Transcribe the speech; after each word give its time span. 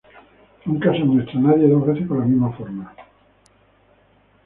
Nunca 0.65 0.91
se 0.93 1.03
muestra 1.03 1.37
a 1.39 1.43
nadie 1.43 1.67
dos 1.67 1.85
veces 1.85 2.07
con 2.07 2.19
la 2.19 2.25
misma 2.25 2.51
forma. 2.53 2.95